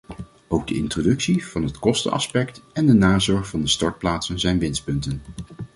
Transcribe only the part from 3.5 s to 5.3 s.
de stortplaatsen zijn winstpunten.